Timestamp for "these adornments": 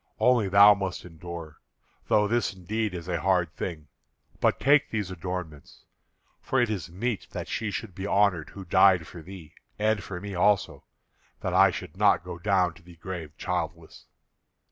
4.89-5.85